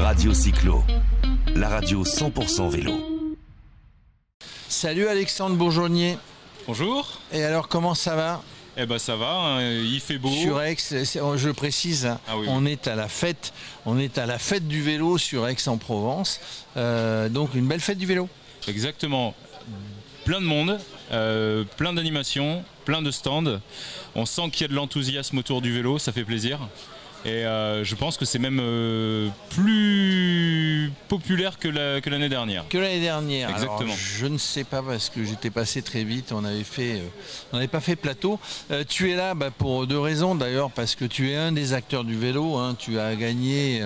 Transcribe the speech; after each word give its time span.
Radio 0.00 0.32
Cyclo, 0.34 0.82
la 1.54 1.68
radio 1.68 2.04
100% 2.04 2.68
vélo. 2.70 2.92
Salut 4.68 5.06
Alexandre 5.08 5.56
Bourgeonnier. 5.56 6.16
Bonjour. 6.66 7.20
Et 7.32 7.42
alors 7.44 7.68
comment 7.68 7.94
ça 7.94 8.14
va? 8.16 8.42
Eh 8.76 8.86
ben 8.86 8.98
ça 8.98 9.16
va, 9.16 9.30
hein, 9.32 9.62
il 9.62 10.00
fait 10.00 10.18
beau. 10.18 10.30
Sur 10.30 10.60
Aix, 10.62 10.76
c'est- 10.78 11.20
oh, 11.20 11.36
je 11.36 11.50
précise, 11.50 12.06
hein, 12.06 12.18
Ah 12.28 12.38
oui, 12.38 12.46
on 12.48 12.64
est 12.66 12.86
à 12.86 12.94
la 12.96 13.08
fête, 13.08 13.52
on 13.84 13.98
est 13.98 14.16
à 14.18 14.26
la 14.26 14.38
fête 14.38 14.66
du 14.68 14.82
vélo 14.82 15.18
sur 15.18 15.46
Aix-en-Provence. 15.46 16.40
Euh, 16.76 17.28
donc 17.28 17.54
une 17.54 17.66
belle 17.66 17.80
fête 17.80 17.98
du 17.98 18.06
vélo. 18.06 18.28
Exactement. 18.68 19.34
Plein 20.24 20.40
de 20.40 20.46
monde, 20.46 20.78
euh, 21.12 21.64
plein 21.76 21.92
d'animations, 21.92 22.64
plein 22.84 23.02
de 23.02 23.10
stands. 23.10 23.60
On 24.14 24.26
sent 24.26 24.50
qu'il 24.52 24.62
y 24.62 24.64
a 24.64 24.68
de 24.68 24.74
l'enthousiasme 24.74 25.38
autour 25.38 25.60
du 25.62 25.72
vélo, 25.72 25.98
ça 25.98 26.12
fait 26.12 26.24
plaisir. 26.24 26.58
Et 27.26 27.44
euh, 27.44 27.84
je 27.84 27.94
pense 27.96 28.16
que 28.16 28.24
c'est 28.24 28.38
même 28.38 28.60
euh, 28.62 29.28
plus 29.50 30.90
populaire 31.08 31.58
que 31.58 31.68
la- 31.68 32.00
que 32.00 32.08
l'année 32.08 32.28
dernière. 32.28 32.64
Que 32.68 32.78
l'année 32.78 33.00
dernière. 33.00 33.48
Alors, 33.48 33.60
Exactement. 33.62 33.94
je 33.96 34.26
ne 34.26 34.38
sais 34.38 34.64
pas 34.64 34.82
parce 34.82 35.10
que 35.10 35.24
j'étais 35.24 35.50
passé 35.50 35.82
très 35.82 36.02
vite. 36.04 36.32
On 36.32 36.44
avait 36.44 36.64
fait, 36.64 36.94
euh, 36.94 37.08
on 37.52 37.56
n'avait 37.56 37.68
pas 37.68 37.80
fait 37.80 37.96
plateau. 37.96 38.38
Tu 38.88 39.10
es 39.10 39.16
là 39.16 39.34
bah, 39.34 39.50
pour 39.50 39.86
deux 39.86 39.98
raisons 39.98 40.34
d'ailleurs 40.34 40.70
parce 40.70 40.94
que 40.94 41.04
tu 41.04 41.30
es 41.30 41.36
un 41.36 41.52
des 41.52 41.72
acteurs 41.74 42.04
du 42.04 42.16
vélo. 42.16 42.56
hein. 42.56 42.74
Tu 42.78 42.98
as 42.98 43.14
gagné, 43.16 43.82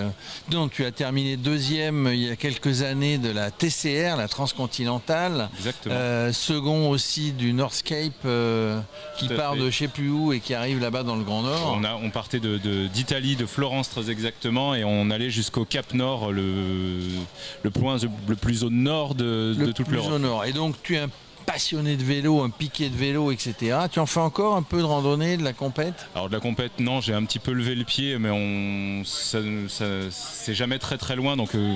non, 0.51 0.69
tu 0.69 0.85
as 0.85 0.91
terminé 0.91 1.35
deuxième 1.37 2.09
il 2.13 2.23
y 2.23 2.29
a 2.29 2.35
quelques 2.35 2.83
années 2.83 3.17
de 3.17 3.29
la 3.31 3.51
TCR, 3.51 4.15
la 4.17 4.27
transcontinentale. 4.29 5.49
Exactement. 5.57 5.95
Second 6.31 6.89
aussi 6.89 7.31
du 7.33 7.53
Northscape 7.53 8.13
qui 9.17 9.27
part 9.29 9.53
fait. 9.55 9.59
de 9.59 9.69
je 9.69 9.77
sais 9.77 9.87
plus 9.87 10.09
où 10.09 10.31
et 10.33 10.39
qui 10.39 10.53
arrive 10.53 10.79
là-bas 10.79 11.03
dans 11.03 11.15
le 11.15 11.23
Grand 11.23 11.41
Nord. 11.41 11.75
On, 11.77 11.83
a, 11.83 11.95
on 11.95 12.09
partait 12.11 12.39
de- 12.39 12.57
de- 12.57 12.87
d'Italie, 12.87 13.24
de, 13.35 13.47
Florence 13.47 13.89
très 13.89 14.11
exactement, 14.11 14.75
et 14.75 14.83
on 14.83 15.09
allait 15.09 15.31
jusqu'au 15.31 15.65
Cap 15.65 15.93
Nord, 15.95 16.31
le, 16.31 16.99
le 17.63 17.69
point 17.71 17.97
le 18.27 18.35
plus 18.35 18.63
au 18.63 18.69
nord 18.69 19.15
de, 19.15 19.55
le 19.57 19.65
de 19.67 19.71
toute 19.71 19.87
plus 19.87 19.95
l'Europe. 19.95 20.13
au 20.13 20.19
nord. 20.19 20.45
Et 20.45 20.53
donc 20.53 20.75
tu 20.83 20.95
es 20.95 20.99
un 20.99 21.09
passionné 21.47 21.95
de 21.95 22.03
vélo, 22.03 22.41
un 22.41 22.49
piqué 22.49 22.89
de 22.89 22.95
vélo, 22.95 23.31
etc. 23.31 23.77
Tu 23.91 23.99
en 23.99 24.05
fais 24.07 24.19
encore 24.19 24.55
un 24.55 24.63
peu 24.63 24.79
de 24.79 24.83
randonnée, 24.83 25.37
de 25.37 25.43
la 25.43 25.53
compète? 25.53 26.07
Alors 26.15 26.27
de 26.27 26.33
la 26.33 26.39
compète, 26.39 26.79
non, 26.79 27.01
j'ai 27.01 27.13
un 27.13 27.23
petit 27.23 27.39
peu 27.39 27.51
levé 27.51 27.75
le 27.75 27.83
pied, 27.83 28.17
mais 28.19 28.29
on, 28.31 29.03
ça, 29.05 29.39
ça- 29.69 29.85
c'est 30.11 30.55
jamais 30.55 30.79
très 30.79 30.97
très 30.97 31.15
loin, 31.15 31.35
donc 31.37 31.53
euh, 31.55 31.75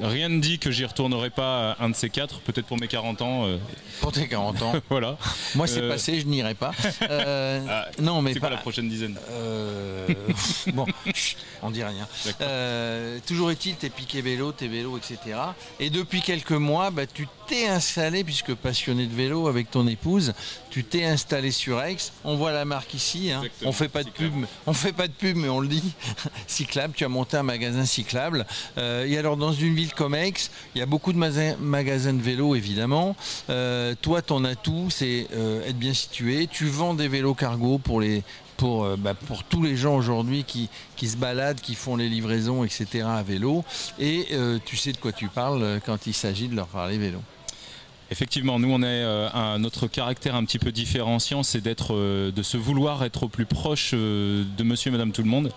rien 0.00 0.28
ne 0.28 0.40
dit 0.40 0.58
que 0.58 0.70
j'y 0.70 0.84
retournerai 0.84 1.30
pas 1.30 1.76
un 1.80 1.90
de 1.90 1.94
ces 1.96 2.10
quatre, 2.10 2.40
peut-être 2.40 2.66
pour 2.66 2.78
mes 2.78 2.88
40 2.88 3.22
ans, 3.22 3.46
euh, 3.46 3.58
pour 4.00 4.12
tes 4.12 4.26
40 4.28 4.62
ans. 4.62 4.72
voilà. 4.90 5.16
Moi 5.54 5.66
c'est 5.66 5.80
Euh, 5.82 5.88
passé, 5.90 6.20
je 6.20 6.26
n'irai 6.26 6.54
pas. 6.54 6.72
Euh, 7.10 7.60
Ah, 7.68 7.88
non 8.00 8.20
mais 8.22 8.32
C'est 8.34 8.40
pas. 8.40 8.48
quoi 8.48 8.56
la 8.56 8.62
prochaine 8.62 8.88
dizaine? 8.88 9.16
Euh, 9.30 10.06
bon, 10.74 10.86
on 11.62 11.70
dit 11.70 11.82
rien. 11.82 12.06
Euh, 12.40 13.18
toujours 13.26 13.50
est-il, 13.50 13.76
t'es 13.76 13.88
piqué 13.90 14.20
vélo, 14.22 14.52
tes 14.52 14.68
vélos, 14.68 14.96
etc. 14.98 15.38
Et 15.80 15.90
depuis 15.90 16.20
quelques 16.22 16.50
mois, 16.52 16.90
bah, 16.90 17.06
tu 17.06 17.26
t'es 17.46 17.66
installé, 17.66 18.24
puisque 18.24 18.54
passionné 18.54 19.06
de 19.06 19.14
vélo 19.14 19.48
avec 19.48 19.70
ton 19.70 19.86
épouse, 19.86 20.34
tu 20.70 20.84
t'es 20.84 21.04
installé 21.04 21.50
sur 21.50 21.80
Aix. 21.82 21.96
On 22.24 22.36
voit 22.36 22.52
la 22.52 22.64
marque 22.66 22.92
ici. 22.94 23.30
hein. 23.32 23.42
On 23.64 23.72
fait 23.72 23.88
pas 23.88 24.02
de 24.02 24.08
Cyclable. 24.08 24.34
pub, 24.34 24.46
on 24.66 24.72
fait 24.74 24.92
pas 24.92 25.08
de 25.08 25.12
pub, 25.12 25.36
mais 25.36 25.48
on 25.48 25.60
le 25.60 25.68
dit. 25.68 25.92
cyclable. 26.46 26.92
Tu 26.94 27.04
as 27.04 27.08
monté 27.08 27.36
un 27.36 27.42
magasin 27.42 27.84
cyclable. 27.86 28.46
Euh, 28.76 29.06
et 29.06 29.16
alors 29.18 29.36
dans 29.36 29.52
une 29.52 29.74
il 30.74 30.78
y 30.78 30.82
a 30.82 30.86
beaucoup 30.86 31.12
de 31.12 31.18
magasins- 31.18 32.12
de 32.12 32.22
vélos 32.22 32.54
évidemment. 32.54 33.16
Euh, 33.50 33.94
toi, 34.00 34.22
ton 34.22 34.44
atout, 34.44 34.88
c'est 34.90 35.26
euh, 35.34 35.66
être 35.68 35.78
bien 35.78 35.94
situé. 35.94 36.46
Tu 36.46 36.66
vends 36.66 36.94
des 36.94 37.08
vélos 37.08 37.34
cargo 37.34 37.78
pour 37.78 38.00
les 38.00 38.22
pour, 38.56 38.84
euh, 38.84 38.96
bah, 38.96 39.14
pour 39.14 39.44
tous 39.44 39.62
les 39.62 39.76
gens 39.76 39.96
aujourd'hui 39.96 40.42
qui, 40.42 40.68
se 41.08 41.16
baladent, 41.16 41.60
qui 41.60 41.76
font 41.76 41.94
les 41.94 42.08
livraisons, 42.08 42.64
etc. 42.64 43.04
à 43.06 43.22
vélo. 43.22 43.64
Et 44.00 44.26
tu 44.64 44.76
sais 44.76 44.90
de 44.92 44.96
quoi 44.98 45.12
tu 45.12 45.28
parles 45.28 45.80
quand 45.86 46.06
il 46.08 46.14
s'agit 46.14 46.48
de 46.48 46.56
leur 46.56 46.66
parler 46.66 46.98
vélo. 46.98 47.20
Effectivement, 48.10 48.58
nous 48.58 48.72
on 48.72 48.82
a 48.82 48.86
euh, 48.86 49.58
notre 49.58 49.86
caractère 49.86 50.34
un 50.34 50.44
petit 50.46 50.58
peu 50.58 50.72
différenciant, 50.72 51.42
c'est 51.42 51.60
d'être, 51.60 51.94
euh, 51.94 52.30
de 52.30 52.42
se 52.42 52.56
vouloir 52.56 53.04
être 53.04 53.24
au 53.24 53.28
plus 53.28 53.44
proche 53.44 53.90
euh, 53.92 54.44
de 54.56 54.62
Monsieur 54.64 54.88
et 54.88 54.92
Madame 54.92 55.12
tout 55.12 55.22
le 55.22 55.28
monde, 55.28 55.52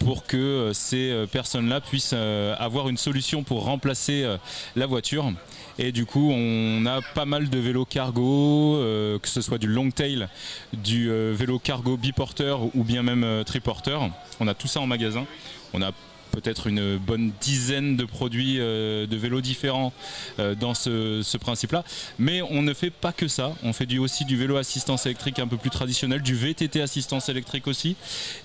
pour 0.00 0.26
que 0.26 0.72
ces 0.74 1.26
personnes-là 1.30 1.80
puissent 1.80 2.12
avoir 2.12 2.88
une 2.88 2.96
solution 2.96 3.44
pour 3.44 3.64
remplacer 3.64 4.26
la 4.74 4.86
voiture. 4.86 5.32
Et 5.78 5.92
du 5.92 6.04
coup, 6.04 6.30
on 6.32 6.84
a 6.86 7.00
pas 7.14 7.24
mal 7.24 7.48
de 7.48 7.58
vélos 7.58 7.84
cargo, 7.84 8.78
que 9.22 9.28
ce 9.28 9.40
soit 9.40 9.58
du 9.58 9.68
long 9.68 9.90
tail, 9.90 10.26
du 10.72 11.08
vélo 11.32 11.58
cargo 11.58 11.96
biporteur 11.96 12.62
ou 12.74 12.82
bien 12.82 13.02
même 13.02 13.44
triporteur. 13.44 14.10
On 14.40 14.48
a 14.48 14.54
tout 14.54 14.68
ça 14.68 14.80
en 14.80 14.86
magasin. 14.86 15.24
On 15.72 15.82
a 15.82 15.92
peut-être 16.32 16.66
une 16.66 16.96
bonne 16.96 17.30
dizaine 17.40 17.96
de 17.96 18.04
produits 18.04 18.56
euh, 18.58 19.06
de 19.06 19.16
vélos 19.16 19.40
différents 19.40 19.92
euh, 20.40 20.54
dans 20.54 20.74
ce, 20.74 21.36
principe-là. 21.36 21.84
Mais 22.18 22.42
on 22.42 22.62
ne 22.62 22.72
fait 22.74 22.90
pas 22.90 23.12
que 23.12 23.28
ça. 23.28 23.52
On 23.62 23.72
fait 23.72 23.86
du, 23.86 23.98
aussi 23.98 24.24
du 24.24 24.36
vélo 24.36 24.56
assistance 24.56 25.06
électrique 25.06 25.38
un 25.38 25.46
peu 25.46 25.56
plus 25.56 25.70
traditionnel, 25.70 26.22
du 26.22 26.34
VTT 26.34 26.80
assistance 26.80 27.28
électrique 27.28 27.66
aussi. 27.66 27.96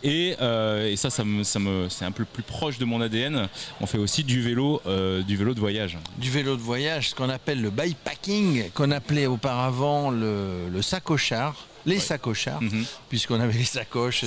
Et, 0.03 0.35
euh, 0.41 0.91
et 0.91 0.95
ça, 0.95 1.09
ça 1.09 1.23
me, 1.23 1.43
ça 1.43 1.59
me- 1.59 1.87
c'est 1.89 2.05
un 2.05 2.11
peu 2.11 2.25
plus 2.25 2.43
proche 2.43 2.77
de 2.77 2.85
mon 2.85 3.01
ADN. 3.01 3.47
On 3.81 3.85
fait 3.85 3.97
aussi 3.97 4.23
du 4.23 4.41
vélo, 4.41 4.81
du 5.27 5.37
vélo 5.37 5.53
de 5.53 5.59
voyage. 5.59 5.97
Du 6.17 6.29
vélo 6.29 6.55
de 6.55 6.61
voyage, 6.61 7.09
ce 7.09 7.15
qu'on 7.15 7.29
appelle 7.29 7.61
le 7.61 7.69
bikepacking, 7.69 8.69
qu'on 8.71 8.91
appelait 8.91 9.27
auparavant 9.27 10.11
le, 10.11 10.67
le 10.71 10.81
sacochard. 10.81 11.67
Les 11.87 11.95
Ouais. 11.95 11.99
sacochards, 12.01 12.61
Mhm. 12.61 12.85
puisqu'on 13.09 13.39
avait 13.39 13.57
les 13.57 13.63
sacoches. 13.63 14.25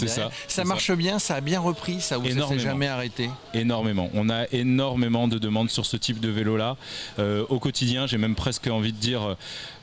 Ça, 0.48 0.64
marche 0.64 0.90
bien, 0.92 1.18
ça 1.20 1.36
a 1.36 1.40
bien 1.40 1.60
repris, 1.60 2.00
ça, 2.00 2.18
ou 2.18 2.24
ça 2.28 2.48
s'est 2.48 2.58
jamais 2.58 2.88
arrêté? 2.88 3.30
Énormément. 3.54 4.10
On 4.14 4.28
a 4.30 4.46
énormément 4.52 5.28
de 5.28 5.38
demandes 5.38 5.70
sur 5.70 5.86
ce 5.86 5.96
type 5.96 6.18
de 6.20 6.28
vélo-là. 6.30 6.76
Euh, 7.18 7.44
au 7.48 7.58
quotidien, 7.60 8.06
j'ai 8.08 8.18
même 8.18 8.34
presque 8.34 8.66
envie 8.66 8.92
de 8.92 8.98
dire, 8.98 9.36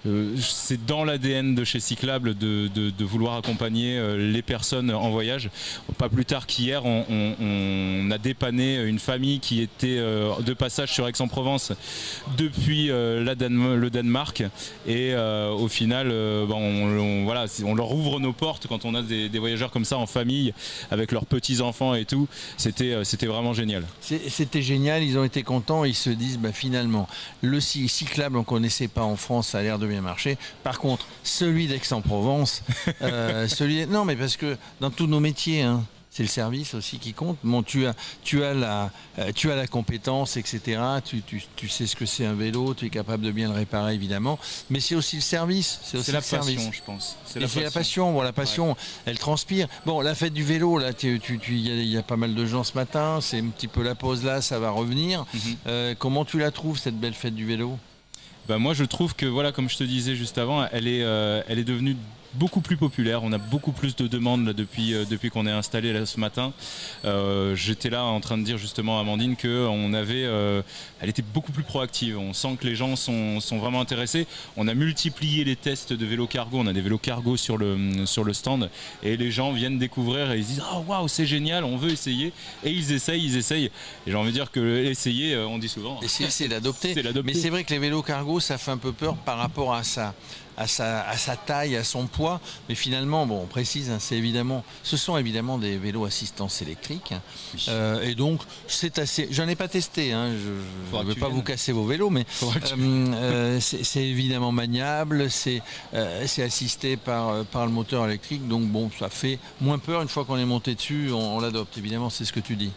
euh, 0.05 0.35
c'est 0.39 0.85
dans 0.85 1.03
l'ADN 1.03 1.53
de 1.53 1.63
chez 1.63 1.79
Cyclable 1.79 2.35
de, 2.38 2.67
de- 2.73 2.89
de 2.89 3.05
vouloir 3.05 3.35
accompagner 3.35 3.97
euh, 3.97 4.31
les 4.31 4.41
personnes 4.41 4.89
en 4.91 5.09
voyage. 5.11 5.49
Pas 5.97 6.09
plus 6.09 6.25
tard 6.25 6.47
qu'hier, 6.47 6.85
on, 6.85 7.05
on- 7.09 7.35
on 8.07 8.11
a 8.11 8.17
dépanné 8.17 8.81
une 8.83 8.99
famille 8.99 9.39
qui 9.39 9.61
était 9.61 9.97
de 9.97 10.53
passage 10.53 10.91
sur 10.94 11.07
Aix-en-Provence 11.07 11.73
depuis 12.38 12.88
la 12.88 13.35
Dan- 13.35 13.75
le 13.75 13.89
Danemark. 13.89 14.44
Et 14.88 15.13
au 15.15 15.67
final, 15.67 16.07
bon, 16.47 16.57
on, 16.57 16.99
on- 16.99 17.23
voilà, 17.25 17.47
on 17.67 17.75
leur 17.75 17.91
ouvre 17.91 18.19
nos 18.19 18.33
portes 18.33 18.67
quand 18.67 18.85
on 18.85 18.95
a 18.95 19.01
des, 19.01 19.29
des 19.29 19.39
voyageurs 19.39 19.72
comme 19.72 19.85
ça 19.85 19.97
en 19.97 20.07
famille, 20.07 20.53
avec 20.91 21.11
leurs 21.11 21.25
petits-enfants 21.25 21.94
et 21.95 22.05
tout. 22.05 22.28
C'était 22.57 22.94
euh, 22.94 23.03
c'était 23.03 23.28
vraiment 23.28 23.53
génial. 23.53 23.85
C'était 24.01 24.61
génial, 24.61 25.03
ils 25.03 25.17
ont 25.17 25.23
été 25.23 25.44
contents, 25.44 25.83
ils 25.83 25.95
se 25.95 26.09
disent 26.09 26.39
bah, 26.39 26.51
finalement, 26.51 27.07
le 27.41 27.59
cy- 27.59 27.88
cyclable 27.89 28.38
on 28.38 28.41
ne 28.41 28.45
connaissait 28.45 28.88
pas 28.88 29.03
en 29.03 29.16
France, 29.16 29.50
ça 29.50 29.59
a 29.59 29.61
l'air 29.61 29.79
de 29.79 29.88
bien 29.88 30.01
marcher. 30.01 30.38
Par 30.63 30.79
contre, 30.79 31.06
celui 31.23 31.67
d'Aix-en-Provence, 31.67 32.63
euh, 33.01 33.47
celui 33.47 33.85
non 33.88 34.06
mais 34.06 34.16
parce 34.16 34.38
que 34.38 34.57
dans 34.79 34.89
tous 34.91 35.07
nos 35.07 35.19
métiers, 35.19 35.61
hein, 35.63 35.83
c'est 36.09 36.23
le 36.23 36.29
service 36.29 36.73
aussi 36.73 36.97
qui 37.00 37.13
compte. 37.13 37.38
Bon, 37.44 37.62
tu 37.62 37.85
as, 37.85 37.94
tu 38.23 38.44
as 38.44 38.53
la, 38.53 38.90
euh, 39.19 39.31
tu 39.35 39.51
as 39.51 39.56
la 39.56 39.68
compétence, 39.68 40.35
etc. 40.38 40.79
Tu, 41.06 41.22
tu- 41.22 41.44
tu 41.56 41.68
sais 41.69 41.85
ce 41.85 41.95
que 41.95 42.06
c'est 42.07 42.25
un 42.25 42.34
vélo, 42.34 42.73
tu 42.73 42.85
es 42.85 42.90
capable 42.90 43.23
de 43.23 43.31
bien 43.31 43.50
le 43.50 43.53
réparer 43.53 43.94
évidemment, 43.94 44.40
mais 44.69 44.79
c'est 44.79 44.95
aussi 44.95 45.18
le 45.18 45.22
service, 45.22 45.79
c'est 45.84 45.97
aussi 45.97 46.12
la 46.12 46.19
le 46.19 46.23
service. 46.23 46.56
passion, 46.56 46.72
je 46.72 46.81
pense. 46.84 47.18
C'est 47.25 47.40
la 47.40 47.69
passion, 47.72 48.13
bon, 48.13 48.22
la 48.22 48.34
passion, 48.34 48.75
elle 49.06 49.19
transpire. 49.19 49.68
Bon, 49.85 50.01
la 50.01 50.16
fête 50.16 50.34
du 50.34 50.44
vélo, 50.44 50.78
là, 50.79 50.94
tu- 50.94 51.19
tu- 51.19 51.38
tu- 51.40 51.53
il 51.56 51.68
y, 51.84 51.88
y 51.94 51.97
a 51.97 52.03
pas 52.03 52.18
mal 52.18 52.34
de 52.34 52.45
gens 52.45 52.63
ce 52.63 52.74
matin, 52.74 53.19
c'est 53.22 53.39
un 53.39 53.47
petit 53.50 53.68
peu 53.68 53.84
la 53.84 53.94
pause 53.94 54.24
là, 54.24 54.41
ça 54.41 54.57
va 54.59 54.72
revenir. 54.72 55.25
Mhm. 55.34 55.39
Euh, 55.68 55.95
comment 55.97 56.25
tu 56.25 56.39
la 56.39 56.50
trouves, 56.51 56.79
cette 56.79 57.00
belle 57.00 57.13
fête 57.13 57.35
du 57.35 57.45
vélo? 57.45 57.78
Bah, 58.47 58.57
moi, 58.57 58.74
je 58.74 58.85
trouve 58.85 59.13
que, 59.13 59.25
voilà, 59.25 59.51
comme 59.51 59.69
je 59.69 59.75
te 59.78 59.84
disais 59.84 60.16
juste 60.16 60.38
avant, 60.38 60.66
elle 60.72 60.88
est, 60.88 61.03
euh, 61.03 61.41
elle 61.50 61.59
est 61.59 61.66
devenue 61.66 61.97
beaucoup 62.37 62.61
plus 62.61 62.77
populaire. 62.77 63.23
On 63.23 63.31
a 63.31 63.37
beaucoup 63.37 63.71
plus 63.71 63.95
de 63.95 64.07
demandes 64.07 64.45
là, 64.45 64.53
depuis, 64.53 64.93
euh, 64.93 65.05
depuis 65.09 65.29
qu'on 65.29 65.45
est 65.47 65.51
installé 65.51 65.93
là 65.93 66.05
ce 66.05 66.19
matin. 66.19 66.53
Euh, 67.05 67.55
J'étais 67.55 67.89
là 67.89 68.03
en 68.03 68.19
train 68.19 68.37
de 68.37 68.43
dire 68.43 68.57
justement 68.57 68.97
à 68.97 69.01
Amandine 69.01 69.35
que 69.35 69.67
on 69.67 69.93
avait, 69.93 70.25
euh, 70.25 70.61
elle 71.00 71.09
était 71.09 71.21
beaucoup 71.21 71.51
plus 71.51 71.63
proactive. 71.63 72.17
On 72.17 72.33
sent 72.33 72.57
que 72.59 72.67
les 72.67 72.75
gens 72.75 72.95
sont, 72.95 73.39
sont 73.39 73.57
vraiment 73.57 73.81
intéressés. 73.81 74.27
On 74.56 74.67
a 74.67 74.73
multiplié 74.73 75.44
les 75.44 75.56
tests 75.56 75.94
de 75.94 76.06
vélo 76.06 76.27
cargo. 76.27 76.59
On 76.59 76.67
a 76.67 76.73
des 76.73 76.81
vélos 76.81 76.97
cargo 76.97 77.38
sur 77.38 77.57
le, 77.57 78.06
sur 78.06 78.23
le 78.23 78.33
stand 78.33 78.69
et 79.03 79.17
les 79.17 79.31
gens 79.31 79.51
viennent 79.51 79.79
découvrir 79.79 80.31
et 80.31 80.38
ils 80.38 80.44
se 80.44 80.50
disent 80.50 80.63
ah 80.71 80.79
waouh 80.88 81.07
c'est 81.07 81.25
génial, 81.25 81.63
on 81.63 81.77
veut 81.77 81.91
essayer 81.91 82.33
et 82.63 82.71
ils 82.71 82.91
essayent, 82.91 83.23
ils 83.23 83.38
essayent. 83.38 83.65
Et 84.06 84.12
j'ai 84.12 84.15
envie 84.15 84.29
de 84.29 84.35
dire 84.35 84.51
que 84.51 84.85
essayer, 84.85 85.33
euh, 85.33 85.47
on 85.47 85.57
dit 85.57 85.69
souvent. 85.69 86.00
Essayer, 86.01 86.29
c'est 86.29 86.47
l'adopter. 86.47 86.95
Mais 87.23 87.33
c'est 87.33 87.50
vrai 87.50 87.63
que 87.63 87.73
les 87.73 87.79
vélos 87.79 88.03
cargo, 88.03 88.39
ça 88.39 88.57
fait 88.57 88.71
un 88.71 88.77
peu 88.77 88.91
peur 88.91 89.15
par 89.17 89.38
rapport 89.38 89.73
à 89.73 89.83
ça. 89.83 90.13
À 90.59 90.65
sa, 90.65 91.07
à 91.07 91.15
sa 91.17 91.35
taille, 91.35 91.75
à 91.75 91.83
son 91.83 92.07
poids, 92.07 92.26
mais 92.69 92.75
finalement, 92.75 93.25
bon, 93.25 93.41
on 93.44 93.45
précise, 93.45 93.89
hein, 93.89 93.97
c'est 94.00 94.15
évidemment, 94.15 94.63
ce 94.83 94.97
sont 94.97 95.18
évidemment 95.18 95.57
des 95.57 95.77
vélos 95.77 96.06
assistance 96.06 96.62
électrique, 96.62 97.12
hein. 97.12 97.21
Euh, 97.69 98.01
et 98.03 98.15
donc 98.15 98.41
c'est 98.68 99.00
assez. 99.00 99.27
J'en 99.31 99.47
ai 99.47 99.56
pas 99.56 99.68
testé, 99.68 100.13
hein, 100.13 100.31
je 100.31 100.97
ne 100.97 101.03
veux 101.03 101.15
pas 101.15 101.29
vous 101.29 101.41
casser 101.41 101.71
vos 101.71 101.85
vélos, 101.85 102.09
mais 102.09 102.25
euh, 102.44 103.13
euh, 103.13 103.59
c'est 103.59 104.06
évidemment 104.06 104.51
maniable, 104.51 105.29
c'est 105.29 105.62
c'est 106.25 106.44
assisté 106.44 106.97
par, 106.97 107.45
par 107.45 107.65
le 107.65 107.71
moteur 107.71 108.06
électrique, 108.06 108.47
donc 108.47 108.63
bon, 108.68 108.89
ça 109.00 109.09
fait 109.09 109.39
moins 109.62 109.79
peur 109.79 110.01
une 110.01 110.07
fois 110.07 110.25
qu'on 110.25 110.38
est 110.38 110.45
monté 110.45 110.75
dessus, 110.75 111.09
on, 111.12 111.38
on 111.38 111.39
l'adopte, 111.39 111.77
évidemment, 111.77 112.09
c'est 112.09 112.25
ce 112.25 112.33
que 112.33 112.39
tu 112.39 112.56
dis. 112.56 112.71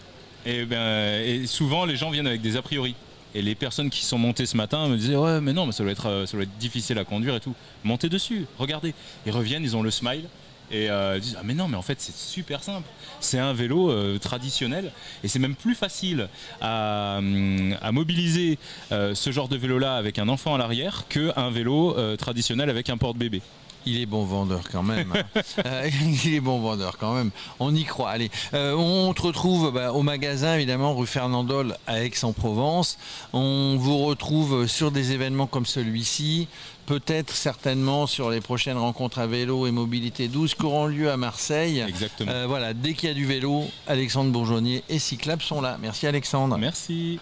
Et, 0.46 0.64
ben, 0.64 1.22
et 1.22 1.46
souvent, 1.46 1.84
les 1.84 1.96
gens 1.96 2.10
viennent 2.10 2.26
avec 2.26 2.40
des 2.40 2.56
a 2.56 2.62
priori. 2.62 2.94
Et 3.34 3.42
les 3.42 3.54
personnes 3.54 3.90
qui 3.90 4.04
sont 4.04 4.18
montées 4.18 4.46
ce 4.46 4.56
matin 4.56 4.88
me 4.88 4.96
disaient 4.96 5.16
ouais 5.16 5.40
mais 5.40 5.52
non 5.52 5.66
mais 5.66 5.72
ça 5.72 5.82
doit 5.82 5.92
être 5.92 6.06
euh, 6.06 6.26
ça 6.26 6.36
doit 6.36 6.42
être 6.42 6.58
difficile 6.58 6.98
à 6.98 7.04
conduire 7.04 7.34
et 7.36 7.40
tout. 7.40 7.54
Montez 7.84 8.08
dessus, 8.08 8.46
regardez. 8.58 8.94
Ils 9.26 9.32
reviennent, 9.32 9.62
ils 9.62 9.76
ont 9.76 9.82
le 9.82 9.90
smile 9.90 10.24
et 10.72 10.88
euh, 10.90 11.18
disent 11.18 11.36
ah 11.38 11.42
mais 11.44 11.54
non 11.54 11.68
mais 11.68 11.76
en 11.76 11.82
fait 11.82 12.00
c'est 12.00 12.14
super 12.14 12.62
simple. 12.62 12.88
C'est 13.20 13.38
un 13.38 13.52
vélo 13.52 13.90
euh, 13.90 14.18
traditionnel 14.18 14.90
et 15.22 15.28
c'est 15.28 15.38
même 15.38 15.54
plus 15.54 15.74
facile 15.74 16.28
à, 16.60 17.16
hum, 17.18 17.76
mobiliser 17.92 18.58
ce 18.90 19.30
genre 19.30 19.48
de 19.48 19.56
vélo 19.56 19.78
là 19.78 19.96
avec 19.96 20.18
un 20.18 20.28
enfant 20.28 20.54
à 20.54 20.58
l'arrière 20.58 21.04
qu'un 21.08 21.50
vélo 21.50 21.96
traditionnel 22.16 22.68
avec 22.68 22.90
un 22.90 22.96
porte-bébé. 22.96 23.42
Il 23.86 24.00
est 24.00 24.06
bon 24.06 24.24
vendeur 24.24 24.62
quand 24.70 24.82
même. 24.82 25.12
hein. 25.16 25.40
Euh, 25.66 25.88
il 26.24 26.34
est 26.34 26.40
bon 26.40 26.60
vendeur 26.60 26.96
quand 26.98 27.14
même. 27.14 27.30
On 27.58 27.74
y 27.74 27.84
croit. 27.84 28.10
Allez, 28.10 28.30
Euh, 28.54 28.74
on 28.74 29.12
te 29.14 29.22
retrouve 29.22 29.72
bah, 29.72 29.92
au 29.92 30.02
magasin 30.02 30.54
évidemment 30.54 30.94
rue 30.94 31.06
Fernandol 31.06 31.76
à 31.86 32.02
Aix-en-Provence. 32.02 32.98
On 33.32 33.76
vous 33.78 33.98
retrouve 33.98 34.66
sur 34.66 34.90
des 34.90 35.12
événements 35.12 35.46
comme 35.46 35.66
celui-ci. 35.66 36.48
Peut-être 36.86 37.32
certainement 37.34 38.06
sur 38.06 38.30
les 38.30 38.40
prochaines 38.40 38.76
rencontres 38.78 39.20
à 39.20 39.26
vélo 39.26 39.66
et 39.66 39.70
mobilité 39.70 40.26
douce 40.28 40.54
qui 40.54 40.64
auront 40.64 40.86
lieu 40.86 41.10
à 41.10 41.16
Marseille. 41.16 41.84
Exactement. 41.86 42.32
Euh, 42.32 42.46
voilà, 42.48 42.74
dès 42.74 42.94
qu'il 42.94 43.08
y 43.08 43.12
a 43.12 43.14
du 43.14 43.26
vélo, 43.26 43.64
Alexandre 43.86 44.30
Bourgeonnier 44.32 44.82
et 44.88 44.98
Cyclab 44.98 45.40
sont 45.40 45.60
là. 45.60 45.78
Merci 45.80 46.06
Alexandre. 46.06 46.56
Merci. 46.58 47.20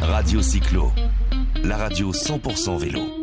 Radio 0.00 0.42
Cyclo, 0.42 0.90
la 1.62 1.76
radio 1.76 2.12
100% 2.12 2.78
vélo. 2.78 3.17